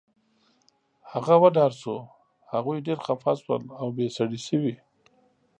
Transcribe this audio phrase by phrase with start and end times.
[1.11, 1.95] هغه وډار شو،
[2.53, 4.75] هغوی ډېر خفه شول، اوبې سړې شوې